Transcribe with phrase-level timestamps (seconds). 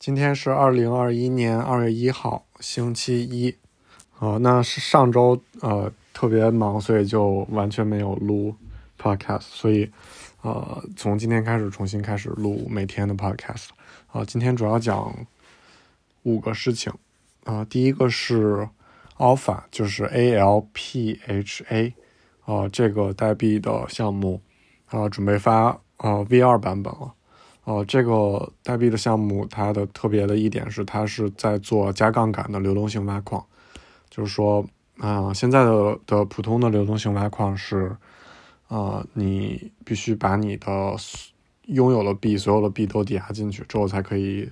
[0.00, 3.54] 今天是二零二一年二月一号，星期一。
[4.18, 8.54] 呃，那是上周呃特别忙，所以就完全没有录
[8.98, 9.40] podcast。
[9.42, 9.90] 所以
[10.40, 13.68] 呃，从今天开始重新开始录每天的 podcast。
[14.10, 15.14] 啊，今天主要讲
[16.22, 16.90] 五个事情。
[17.44, 18.66] 啊，第一个是
[19.18, 21.92] Alpha，就是 A L P H A，
[22.46, 24.40] 啊，这个代币的项目
[24.86, 27.12] 啊，准备发啊 V 二版本了。
[27.70, 33.46] 呃，这个代币的项目，它的特别的一点是，它是在做加杠杆的流动性挖矿。
[34.10, 34.66] 就是说，
[34.98, 37.94] 啊，现在的的普通的流动性挖矿是，
[38.66, 40.96] 呃，你必须把你的
[41.66, 44.50] 拥有的币，所有的币都抵押进去之后，才可以，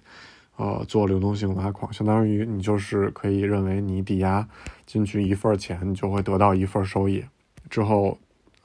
[0.54, 1.92] 呃，做流动性挖矿。
[1.92, 4.46] 相当于你就是可以认为，你抵押
[4.86, 7.24] 进去一份钱，你就会得到一份收益。
[7.68, 8.16] 之后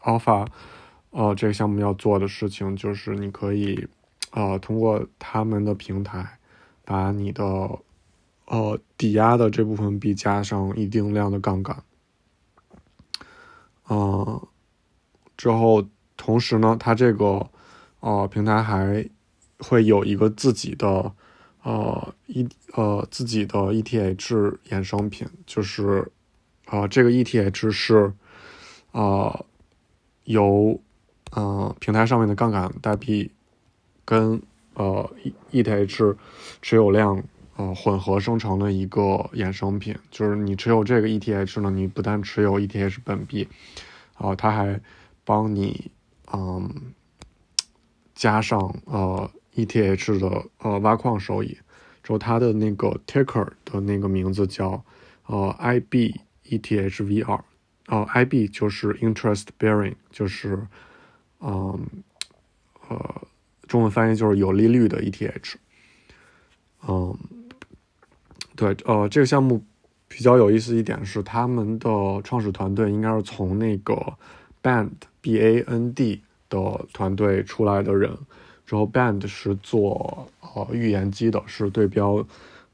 [0.03, 0.45] ，Alpha，
[1.09, 3.87] 呃，这个项目要做的事情就是，你可以。
[4.35, 6.39] 呃，通过他们的平台，
[6.83, 7.43] 把你的
[8.45, 11.83] 呃抵押的这部分币加上一定量的杠杆，
[13.89, 14.41] 嗯，
[15.37, 17.47] 之后同时呢，它这个
[17.99, 19.07] 呃平台还
[19.59, 21.13] 会有一个自己的
[21.61, 26.11] 呃一呃自己的 ETH 衍生品，就是
[26.65, 28.11] 呃这个 ETH 是
[28.93, 29.45] 呃
[30.23, 30.81] 由
[31.33, 33.31] 呃平台上面的杠杆代币。
[34.05, 34.41] 跟
[34.73, 35.09] 呃
[35.51, 36.15] ETH
[36.61, 37.23] 持有量
[37.55, 43.47] 呃混合生成的一个衍生品，就是你持有这个 ETH 呢，你不但持有 ETH 本币，
[44.15, 44.81] 啊，它还
[45.23, 45.91] 帮你
[46.33, 46.93] 嗯
[48.13, 51.57] 加上呃 ETH 的呃挖矿收益，
[52.01, 54.83] 之后它的那个 Ticker 的那个名字叫
[55.27, 57.39] 呃 IBETHV2，
[57.87, 60.67] 呃 IB 就是 Interest Bearing，就是
[61.39, 61.87] 嗯
[62.89, 63.21] 呃。
[63.67, 65.53] 中文翻译就是有利率的 ETH，
[66.87, 67.17] 嗯，
[68.55, 69.63] 对，呃，这个项目
[70.07, 71.89] 比较有意思一点是，他们的
[72.23, 73.95] 创始团队应该是从那个
[74.61, 74.89] Band
[75.21, 78.15] B A N D 的团队出来的人。
[78.65, 82.25] 之后，Band 是做呃预言机的，是对标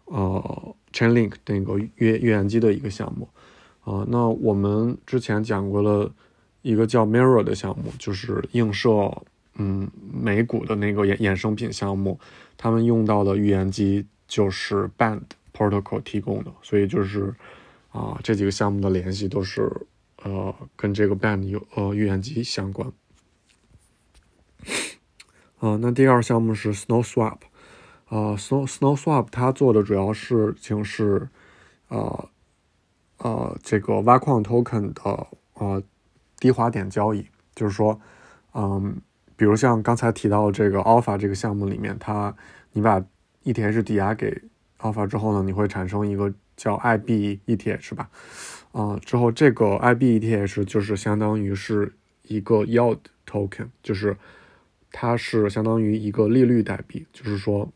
[0.06, 3.28] 呃 Chainlink 那个预预言机的一个项目。
[3.81, 6.12] 啊，那我们之前讲过了
[6.62, 9.12] 一个叫 Mirror 的项目，就是映射。
[9.62, 12.18] 嗯，美股的那个衍衍生品项目，
[12.56, 17.36] 他们用到的预言机就是 Band Protocol 提供的，所以就是
[17.92, 19.70] 啊，这几个项目的联系都是
[20.24, 22.90] 呃跟这个 Band 有呃预言机相关。
[25.59, 27.40] 啊，那第二项目是 Snow Swap，
[28.06, 31.28] 啊，Snow Snow Swap 它做的主要事情是
[31.90, 32.30] 呃
[33.18, 35.84] 呃这个挖矿 Token 的呃
[36.38, 38.00] 低滑点交易，就是说
[38.53, 39.02] 嗯。
[39.40, 42.36] 比如像刚才提到这个 Alpha 这个项目里面，它
[42.74, 43.00] 你把
[43.46, 44.38] ETH 抵押给
[44.80, 48.10] Alpha 之后呢，你会产生一个叫 IBETH 吧？
[48.74, 54.18] 啊，之后这个 IBETH 就是相当于是一个 Yield Token，就是
[54.92, 57.72] 它是相当于一个利率代币，就是说，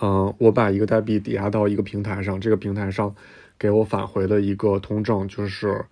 [0.00, 3.12] 嗯，我把一个代币抵押到一个平台上，这个平台上
[3.58, 5.84] 给我返回的一个通证就是，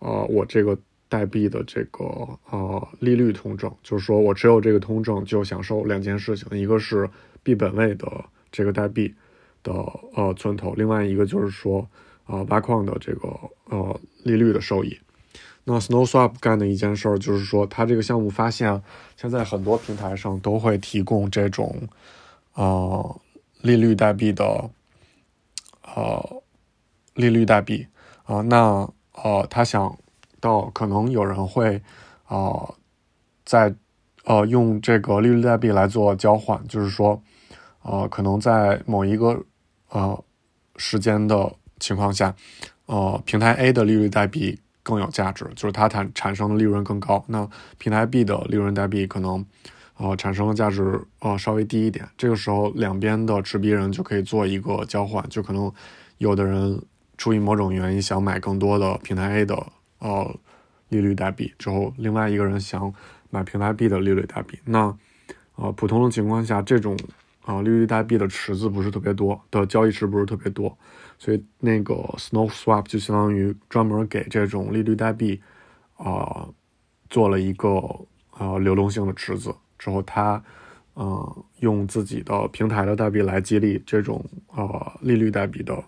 [0.00, 0.76] 呃，我这个。
[1.12, 2.06] 代币的这个
[2.48, 7.06] 呃利率通证，就是说我持有这个通证就享受两件事情，一个是
[7.42, 9.14] 币本位的这个代币
[9.62, 9.74] 的
[10.14, 11.86] 呃存头，另外一个就是说
[12.24, 13.28] 啊挖矿的这个
[13.68, 14.98] 呃利率的收益。
[15.64, 18.82] 那 SnowSwap 干的一件事儿就是说，它这个项目发现
[19.14, 21.88] 现在很多平台上都会提供这种
[22.54, 23.20] 呃
[23.60, 24.70] 利率代币的
[25.94, 26.42] 呃
[27.12, 27.86] 利率代币
[28.24, 29.98] 啊，那呃他想。
[30.42, 31.80] 到可能有人会，
[32.26, 32.74] 呃，
[33.44, 33.72] 在
[34.24, 37.22] 呃用这个利率代币来做交换，就是说，
[37.82, 39.40] 呃，可能在某一个
[39.90, 40.24] 呃
[40.76, 42.34] 时间的情况下，
[42.86, 47.24] 呃，平台 A 的利率代币更有价值，就是它产产生的利润更高。
[47.28, 47.48] 那
[47.78, 49.46] 平台 B 的利润代币可能
[49.96, 52.08] 呃产生的价值呃稍微低一点。
[52.18, 55.72] 这个时候，两边的持币人就可以做一个交换，就可能
[56.18, 56.82] 有的人
[57.16, 59.64] 出于某种原因想买更多的平台 A 的。
[60.02, 60.36] 呃，
[60.88, 62.92] 利率代币之后，另外一个人想
[63.30, 64.92] 买平台币的利率代币，那
[65.54, 66.98] 呃，普通的情况下，这种
[67.44, 70.76] 啊利率代币的池子不是特别多，的交易池不是特别多，
[71.18, 75.40] 所以那个 Snow Swap 就相当于专门给这种利率代币
[75.96, 76.48] 啊
[77.08, 77.68] 做了一个
[78.38, 80.42] 呃流动性的池子，之后它
[80.94, 85.84] 呃用自己的平台的代币来激励这种呃利率代币的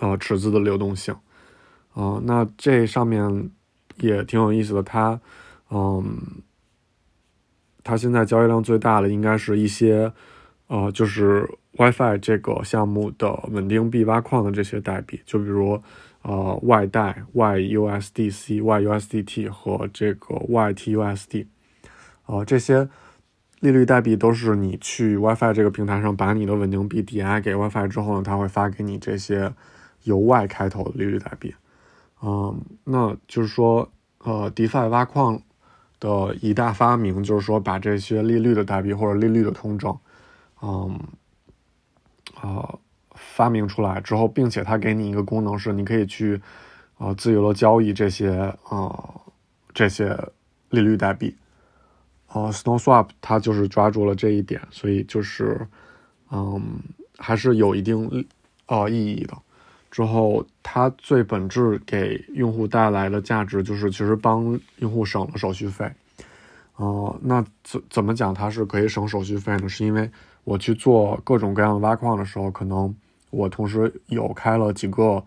[0.00, 1.14] 呃池子的流动性。
[1.94, 3.50] 啊，那这上面
[3.98, 4.82] 也挺有意思的。
[4.82, 5.20] 它，
[5.70, 6.18] 嗯，
[7.84, 10.12] 它现在交易量最大的应该是一些
[10.68, 15.80] 呃，就是 WiFi 这个项目的稳定币挖矿的这些代币，就比如
[16.22, 21.46] 呃外贷 YUSDC、YUSDT 和这个 YTUSD，
[22.26, 22.88] 呃，这些
[23.60, 29.52] 利率代币都是你去 WiFi 这个平台上把你的稳定币抵押给 WiFi 之后呢，它会发给你这些
[30.04, 31.54] 由 Y 开头的利率代币。
[32.22, 35.42] 嗯，那就是说，呃，DeFi 挖矿
[35.98, 39.98] 的一大发明就是说把这些利率的代币或者利率的通证。
[40.62, 41.00] 嗯，
[42.40, 42.78] 啊，
[43.14, 46.40] 发明出来之后，并且它给你一个功能是，你可以去，
[46.98, 49.20] 呃，自由的交易这些，呃，
[49.74, 50.16] 这些
[50.70, 51.36] 利率代币。
[52.28, 55.66] 呃，SnowSwap 它就是抓住了这一点，所以就是，
[56.30, 56.78] 嗯，
[57.18, 58.26] 还是有一定，
[58.66, 59.36] 呃，意义的。
[59.92, 65.92] 之后，它最本质给用户带来的价值就是，其实帮用户省了手续费。
[66.76, 69.68] 哦，那怎怎么讲它是可以省手续费呢？
[69.68, 70.10] 是因为
[70.44, 72.92] 我去做各种各样的挖矿的时候，可能
[73.28, 75.22] 我同时有开了几个，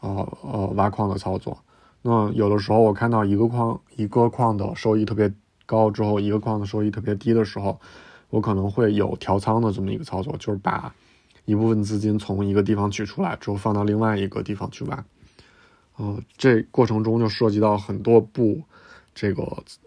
[0.00, 1.58] 呃呃挖矿的操作。
[2.00, 5.30] 那有的时候我看到一个矿一个矿的收益特别
[5.66, 7.78] 高之后，一个矿的收益特别低的时候，
[8.30, 10.94] 我可能会有调仓的这么一个操作，就是把
[11.46, 15.04] 一部分资金从一个地方取出来之后放到另外一个地方去玩。
[15.96, 18.60] 呃，这过程中就涉及到很多步
[19.14, 19.42] 这个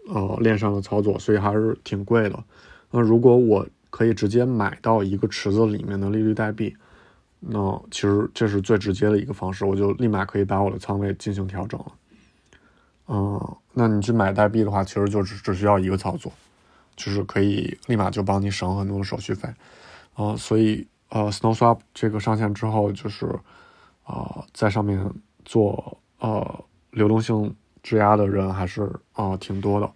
[0.08, 2.42] 呃链上的操作，所以还是挺贵的。
[2.90, 6.74] 那如果我可以直接买到一个池子里面的利率代币，
[7.38, 11.92] 那其实这是最直接的一个方式，我就立马可以把我的仓位进行调整了。
[13.06, 16.32] 嗯，那你去买代币的话，其实就只只需要一个操作，
[16.96, 19.48] 就是可以立马就帮你省很多的手续费。
[20.16, 23.26] 嗯，所以呃，SnowSwap 这个上线之后，就是
[24.06, 25.12] 呃，在上面
[25.44, 29.92] 做呃流动性质押的人还是啊挺多的。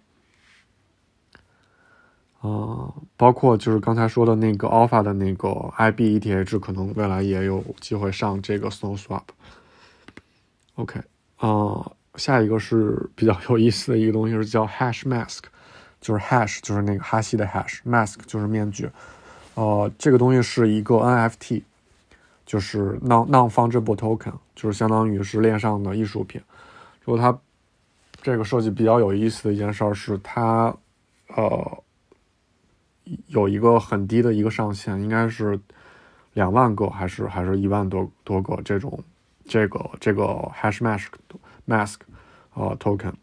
[2.43, 9.23] 嗯，包括就是刚才说的那个 Alpha 的那个 IB ETH，可能未来也有机会上这个 SnowSwap。
[10.75, 11.01] OK，
[11.37, 15.39] 啊，下一个是比较有意思的一个东西是叫 Hash Mask，
[15.99, 18.89] 就是 Hash 就是那个哈希的 Hash，Mask 就是面具。
[19.55, 21.63] 呃，这个东西是一个 NFT，
[22.45, 26.39] 就是 Non Non-Fungible Token，就是相当于是链上的艺术品。
[27.03, 27.37] 如果它
[28.21, 30.75] 这个设计比较有意思的一件事儿是它，
[31.35, 31.81] 呃。
[33.27, 35.59] 有一个很低的一个上限，应该是
[36.33, 38.99] 两万个还是还是一万多多个这种
[39.47, 40.23] 这个这个
[40.55, 41.09] hash mask
[41.67, 41.97] mask
[42.55, 43.13] 呃 token，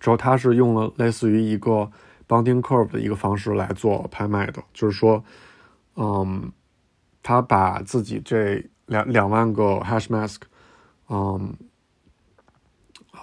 [0.00, 1.90] 之后它是用了类似于一个
[2.28, 5.24] bonding curve 的一个方式来做拍卖的，就是说，
[5.96, 6.52] 嗯，
[7.22, 10.40] 他把自己这两两万个 hash mask，
[11.08, 11.54] 嗯，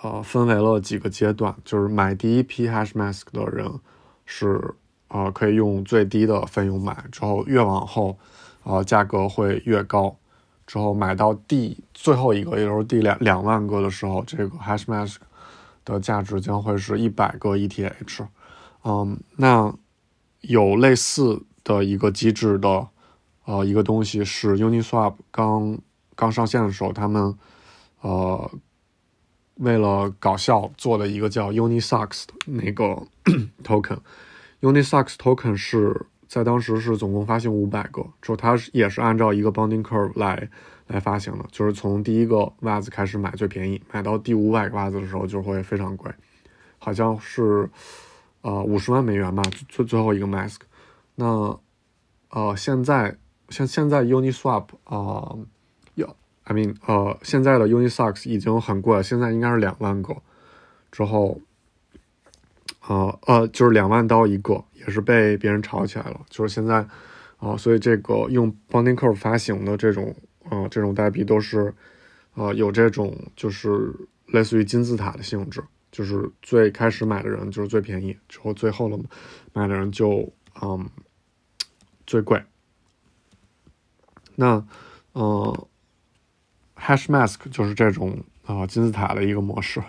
[0.01, 3.79] 呃，分为了几个阶段，就是买第一批 hash mask 的人
[4.25, 4.75] 是。
[5.09, 8.17] 啊，可以用最低的费用买，之后越往后，
[8.63, 10.17] 啊，价格会越高。
[10.65, 15.17] 之后买到第最后一个，也就是第两两万个的时候，这个 Hashmask
[15.85, 18.25] 的价值将会是一百个 ETH。
[18.83, 19.73] 嗯，那
[20.41, 22.87] 有类似的一个机制的，
[23.45, 25.79] 呃，一个东西是 Uniswap 刚
[26.15, 27.37] 刚上线的时候，他们
[28.01, 28.51] 呃
[29.55, 33.01] 为了搞笑做的一个叫 Unisocks 的那个
[33.63, 33.99] token。
[34.61, 40.49] Unisocks token 是在当时是总共发行五百个，之后它也是按照一个 bonding curve 来
[40.87, 46.11] 来发行的，就是从第一个袜子开始买最便宜，买到第五百个袜子的时候就会非常贵，
[46.79, 47.69] 好像是
[48.43, 50.59] 呃五十万美元吧，最最后一个 mask。
[51.15, 51.59] 那
[52.29, 53.17] 呃现在
[53.49, 55.35] 像现在 Uniswap 啊，
[55.95, 60.15] 有 I mean 呃现在的 Unisocks 已经很贵了，现在应该是两万个，
[60.91, 61.41] 之后。
[62.85, 66.19] 呃呃，就是两万刀一个，也是被别人炒起来了。
[66.29, 66.85] 就是现在，
[67.37, 70.13] 啊，所以这个用 Bonding Curve 发行的这种，
[70.49, 71.73] 呃，这种代币都是，
[72.33, 73.93] 呃，有这种就是
[74.25, 78.99] 类似于金字塔的性质，就是最开始买的人就是最便宜，之后最后了
[79.53, 80.27] 买的人就，
[80.59, 80.89] 嗯，
[82.07, 82.43] 最贵。
[84.35, 84.65] 那，
[85.11, 85.67] 呃
[86.75, 89.81] ，Hash Mask 就是这种啊金字塔的一个模式。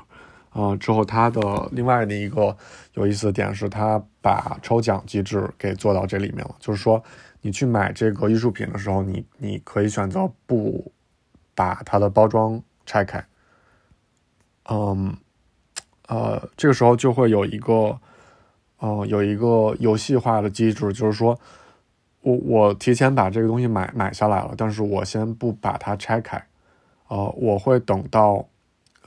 [0.50, 2.56] 啊，之后它的另外的一个
[2.92, 6.54] 有意思的点是，它把抽奖机制给做到这里面了。
[6.60, 7.02] 就是说，
[7.40, 10.92] 你去买这个艺术品的时候，你你可以选择不
[11.56, 13.26] 把它的包装拆开。
[14.70, 15.16] 嗯，
[16.14, 17.98] 呃，这个时候就会有一个，
[18.78, 21.36] 呃，有一个游戏化的机制，就是说
[22.20, 26.46] 我我提前把这个东西买买下来了，但是我先不把它拆开，
[27.08, 28.46] 呃，我会等到，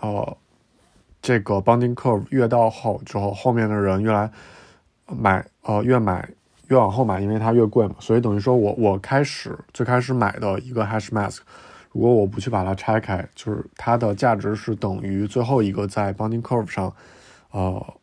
[0.02, 0.38] 呃。
[1.20, 4.32] 这个 bonding curve 越到后之后，后面的人越来
[5.08, 6.30] 买，呃，越买
[6.68, 11.40] 越往后买，因为它越贵嘛，所以等于说我我开始最开始买的一个 hash mask，
[11.92, 16.94] 如果我不去把它拆开，就是它的价值是等于最后一个在 Bonding Curve 上，
[17.52, 17.94] 呃，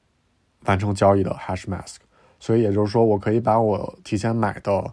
[0.64, 1.97] 完成交易的 hash mask。
[2.41, 4.93] 所以也就是说，我可以把我提前买的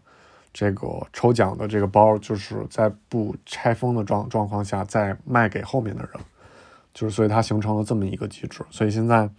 [0.53, 6.11] 这个抽奖的这个包，就是在不拆封的状状况下再卖给后面的人，
[6.93, 8.63] 就是所以它形成了这么一个机制。
[8.69, 9.29] 所以现在，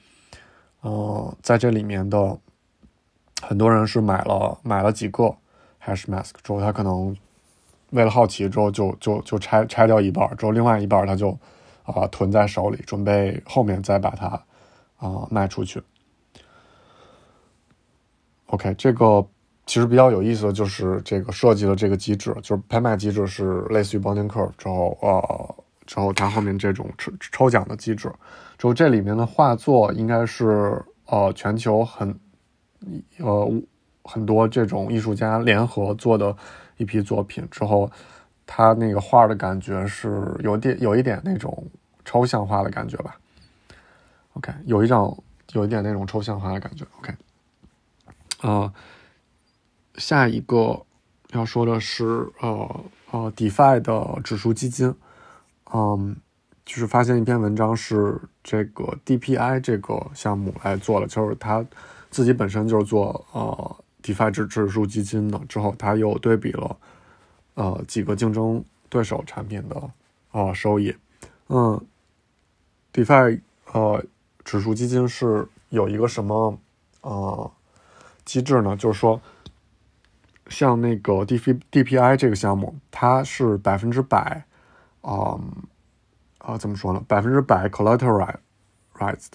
[0.80, 2.38] 呃，在这里面的。
[3.44, 5.24] 很多人是买了买了几个
[5.84, 7.16] hash mask 之后，他可能
[7.92, 11.30] 为了好奇之后就就就拆拆掉一半，之后另外一半他就
[11.84, 14.26] 啊囤在手里，准备后面再把它
[14.96, 15.80] 啊卖出去。
[18.46, 19.26] OK，这个
[19.64, 25.54] 其实比较有意思的就是这个设计的这个机制，就是拍卖机制是类似于 bonding curve 之后呃
[25.86, 28.12] 之后它后面这种抽抽奖的机制，
[28.58, 32.18] 之后这里面的画作应该是呃全球很。
[33.18, 33.62] 呃，
[34.02, 36.36] 很多这种艺术家联合做的
[36.82, 37.90] 一批作品之后，
[38.44, 41.70] 他那个画的感觉是有点有一点那种
[42.04, 43.16] 抽象化的感觉吧。
[44.34, 45.22] OK，有一种
[45.52, 46.84] 有一点那种抽象化的感觉。
[46.98, 47.14] OK，
[48.42, 48.72] 呃，
[49.94, 50.82] 下一个
[51.30, 52.04] 要说的是
[52.40, 54.94] 呃呃，DeFi 的指数基金，
[55.72, 56.16] 嗯，
[56.64, 61.64] 就是发现一篇文章是这个 DPI 这个项目来做的，就是他。
[62.12, 66.76] 自己本身就是做呃 DeFi 指指数基金的，之后他又对比了
[67.54, 69.90] 呃几个竞争对手产品的
[70.30, 70.94] 啊收益，
[71.48, 71.80] 嗯
[72.92, 73.40] ，DeFi
[73.72, 74.04] 呃
[74.44, 76.58] 指数基金是有一个什么
[77.02, 77.50] 呃
[78.24, 78.76] 机制呢？
[78.76, 79.20] 就是说，
[80.48, 84.44] 像那个 D P D P I 这个项目，它是百分之百
[85.00, 85.38] 啊
[86.38, 87.02] 啊怎么说呢？
[87.06, 89.32] 百分之百 collateralized，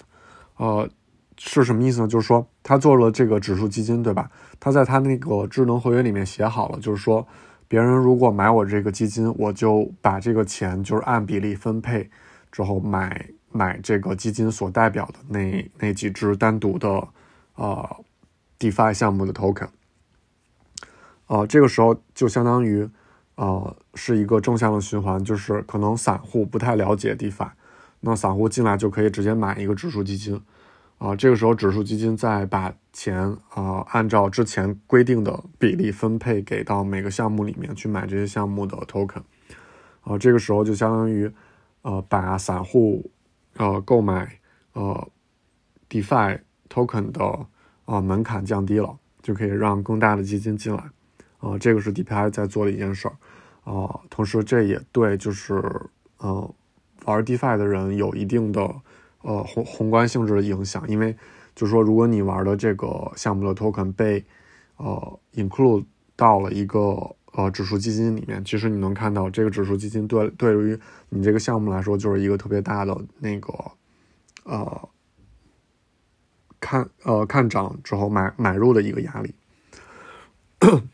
[0.56, 0.88] 呃。
[1.38, 2.08] 是什么意思呢？
[2.08, 4.30] 就是说，他做了这个指数基金，对吧？
[4.58, 7.26] 他在他那个智能合约里面写好了，就是说，
[7.68, 12.10] 别人如果买我这个基金，我就把这个钱就是按比例分配，
[12.50, 17.06] 之后买买这个基金所代表的那那几只单独的
[17.54, 17.96] 呃
[18.58, 19.68] DeFi 项目的 token。
[21.28, 22.88] 呃，这个时候就相当于
[23.36, 27.50] 呃是一个正向的循环，就是可能散户不太了解 DeFi，
[28.00, 30.40] 那散户进来就可以直接买一个指数基金。
[30.98, 33.16] 啊，这个时候指数基金再把钱
[33.50, 39.22] 啊按照之前规定的比例分配给到每个项目里面去买这些项目的 token，
[40.02, 41.30] 啊，这个时候就相当于
[41.82, 43.08] 呃把散户
[43.56, 44.40] 呃购买
[44.72, 45.08] 呃
[45.88, 47.46] DeFi token 的
[47.84, 50.82] 啊门槛降低了，就可以让更大的基金进来，
[51.38, 53.14] 啊，这个是 DPI 在做的一件事儿，
[53.72, 55.62] 啊，同时这也对就是
[56.16, 56.52] 呃
[57.04, 58.68] 玩 DeFi 的人有一定的。
[59.22, 61.16] 呃，宏宏观性质的影响，因为
[61.54, 64.24] 就是说，如果你玩的这个项目的 token 被
[64.76, 65.84] 呃 include
[66.14, 73.52] 到了一个呃指数基金里面，其实你能看到这个指数基金对对于你这个项目来说，就是一个特别大的那个
[74.44, 74.88] 呃
[76.60, 79.34] 看呃看涨之后买买入的一个压力。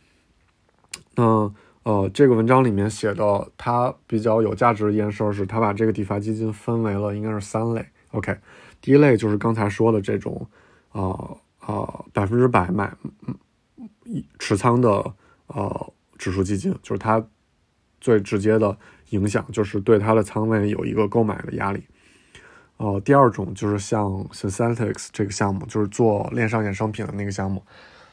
[1.16, 1.52] 那
[1.85, 7.87] 呃，这个文章里面写的，它比较有价值的一件事是，它把这个 DeFi 基金分为了应该是三类。
[8.14, 8.38] OK，
[8.80, 10.47] 第一类就是刚才说的这种，
[10.92, 12.97] 呃呃百分之百买
[14.38, 14.88] 持仓的
[15.49, 17.25] 呃指数基金，就是它
[18.00, 18.78] 最直接的
[19.11, 21.83] 影响就是对它的仓位有一个购买的压力。
[22.76, 27.64] 呃，第二种就是像 Synthetics 这个项目，就是做链上衍生品的那个项目，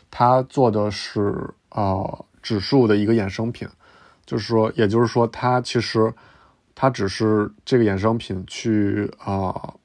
[0.09, 3.67] 它做的是呃指数的一个衍生品，
[4.25, 6.11] 就是说，也就是说，它其实
[6.73, 9.75] 它只是这个衍生品去啊。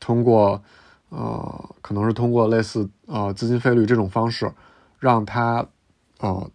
[0.00, 0.62] 通过，
[1.08, 4.52] 呃，可能是通过类似呃资金费率这种方式，
[4.98, 5.66] 让他，
[6.18, 6.50] 呃，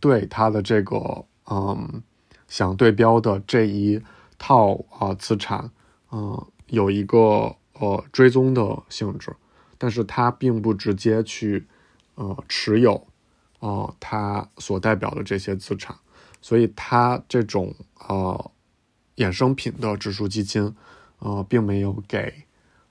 [0.00, 2.02] 对他的这个嗯
[2.46, 4.02] 想对标的这一
[4.38, 5.70] 套啊资产，
[6.10, 9.34] 嗯，有一个呃追踪的性质，
[9.76, 11.66] 但是它并不直接去
[12.14, 13.06] 呃持有，
[13.60, 15.96] 呃它所代表的这些资产，
[16.40, 17.74] 所以它这种
[18.08, 18.50] 呃
[19.16, 20.74] 衍生品的指数基金。
[21.18, 22.32] 呃，并没有给，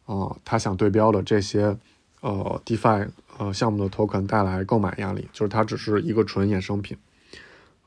[0.06, 1.78] 呃，他想对标的这些，
[2.22, 6.98] 呃，DeFi 呃项目的 token 带来购买压力，就是它只是一个纯衍生品，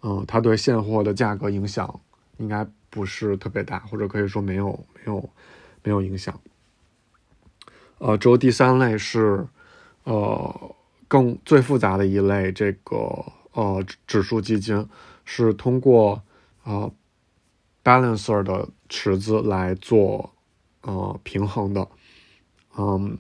[0.03, 2.01] 嗯，它对现货的价格影响
[2.39, 5.31] 应该不是特别大，或者可以说没有没有
[5.83, 6.41] 没有影响。
[7.99, 9.47] 呃，之后第三类是，
[10.05, 10.75] 呃，
[11.07, 12.97] 更最复杂的一类，这个
[13.53, 14.89] 呃指数基金
[15.25, 16.23] 是通过
[16.65, 16.91] 呃
[17.91, 18.69] balancer 的。
[18.93, 20.33] 池子来做，
[20.83, 21.87] 呃，平衡的，
[22.77, 23.17] 嗯，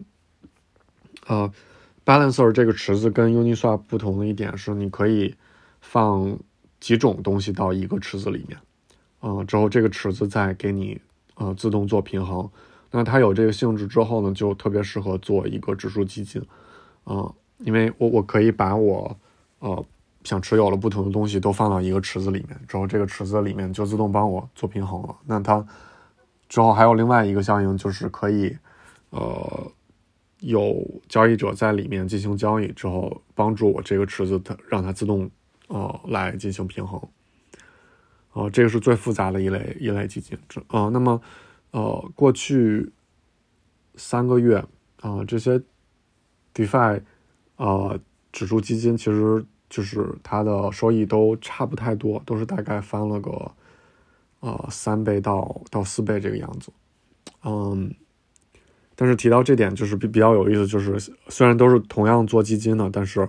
[1.28, 1.48] 呃
[2.04, 5.36] ，Balancer 这个池子跟 Uniswap 不同的一点是，你可以
[5.80, 6.36] 放
[6.80, 8.58] 几种东西到一个池子里面，
[9.22, 11.00] 嗯，之后这个池子再给你
[11.36, 12.50] 呃自动做平衡。
[12.90, 16.42] 那它有这个性质之后呢，就特别适合做一个指数基金，
[17.04, 19.16] 啊，因为我我可以把我
[19.60, 19.86] 呃
[20.24, 25.16] 想持有了不同的东西都放到一个池子里面，之后这个池子里面就自动帮我做平衡了。
[25.26, 25.66] 那它
[26.48, 28.56] 之后还有另外一个效应，就是可以
[29.10, 29.72] 呃。
[30.42, 35.30] 有交易者在里面进行交易之后，帮助我这个池子它让它自动
[35.66, 36.98] 呃来进行平衡，
[38.32, 40.38] 呃，这个是最复杂的一类一类基金。
[40.48, 41.20] 这呃，那么
[41.72, 42.90] 呃过去
[43.96, 44.64] 三个月
[45.02, 45.60] 啊，这些
[46.54, 47.02] DeFi
[47.56, 48.00] 呃
[48.32, 53.50] 指数基金其实就是它的收益都差不太多，都是大概翻了个
[54.40, 56.70] 呃三倍到到四倍这个样子，
[57.44, 57.94] 嗯。
[58.96, 63.26] 但是提到这点就是比比较有意思，就是虽然都是同样做基金的，但是，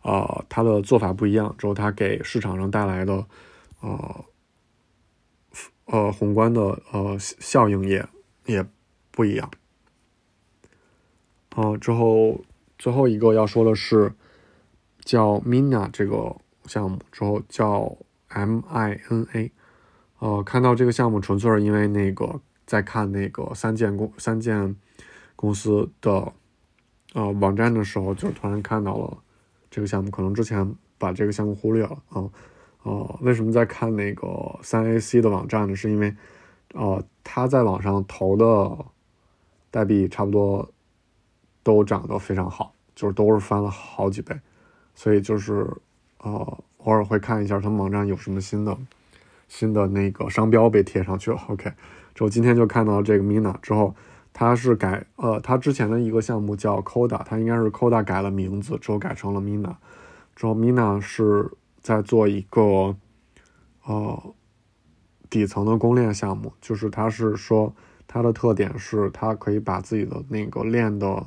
[0.00, 3.26] 啊，它的做法不一样，之后它给市场上带来的，
[3.80, 4.24] 呃，
[5.86, 8.08] 呃，宏观的呃效应也
[8.46, 8.64] 也
[9.10, 9.50] 不一样。
[11.56, 12.40] 啊，之后
[12.78, 14.12] 最后一个要说的是
[15.08, 16.36] 叫 Mina 这个
[16.66, 17.96] 项目，之后叫
[18.28, 19.50] MINA，
[20.18, 24.76] 呃，看到这个项目纯粹是因为那个在看那个三件公三件。
[25.40, 26.32] 公司的
[27.14, 29.18] 呃网站的时候，就突然看到了
[29.70, 32.28] 这个项目，可能之前把这个项目忽略了啊。
[32.82, 35.76] 呃，为什么在看那个三 AC 的网站呢？
[35.76, 36.12] 是因为
[36.74, 38.84] 呃他在网上投的
[39.70, 40.68] 代币差不多
[41.62, 44.36] 都涨得非常好，就是都是翻了好几倍，
[44.98, 45.64] 所以就是
[46.18, 48.76] 呃偶尔会看一下他们网站有什么新的
[49.46, 51.40] 新的那个商标被贴上去了。
[51.46, 51.72] OK，
[52.16, 53.94] 之后今天就看到这个 Mina 之后。
[54.30, 59.74] 它是改呃，它之前的一个项目叫 Coda，它应该是 Coda 改了名字之后改成了 Mina，
[60.36, 61.50] 之后 Mina 是
[61.80, 62.94] 在做一个
[63.84, 64.34] 呃
[65.28, 67.74] 底层的公链项目，就是它是说
[68.06, 71.26] 它的特点是它可以把自己的那个链的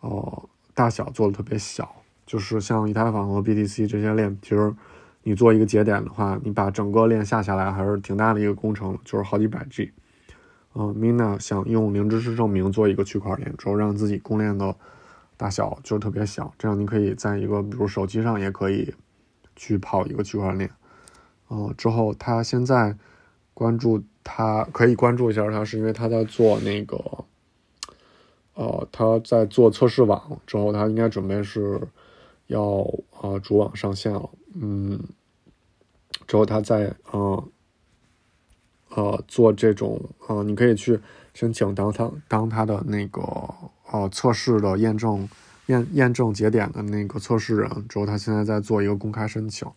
[0.00, 1.95] 呃大小做的特别小，
[2.26, 4.74] 就是像以太坊和 BTC 这些链，其实
[5.22, 9.92] 你做一个节点的话，你把整个链下下来还是挺大的一个工程，就是好几百 G。
[10.74, 14.76] 嗯，Mina 想用零知识证明做一个区块链，之后让自己公链的
[15.38, 18.94] 大小就是特别小，这样你可以在一个比如手机上也可以
[19.54, 20.70] 去跑一个区块链。
[21.48, 22.94] 嗯，之后他现在
[23.54, 27.24] 关注他可以关注一下他，是因为他在做那个，
[28.54, 31.80] 呃，他在做测试网，之后他应该准备是
[32.46, 32.82] 要
[33.20, 34.30] 啊主网上线了。
[34.54, 35.00] 嗯，
[36.26, 37.50] 之后他在嗯。
[38.90, 40.98] 呃，做这种呃，你可以去
[41.34, 43.20] 申请当他当他的那个
[43.90, 45.28] 呃测试的验证
[45.66, 47.68] 验验证节点的那个测试人。
[47.88, 49.68] 之后他现在在做一个公开申请，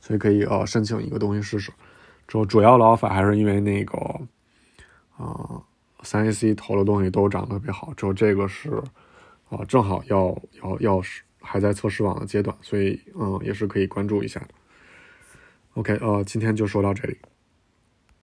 [0.00, 1.70] 所以可以呃申请一个东西试试。
[2.26, 3.98] 之后主要的 offer 还是因为那个
[5.16, 5.62] 啊
[6.02, 7.94] 三 AC 投的东西都涨得特别好。
[7.94, 8.82] 之后这个是
[9.48, 14.48] 啊正好要要要是还在测试网的阶段，所以嗯也是可以关注一下的。
[15.74, 17.16] OK，呃，今天就说到这里。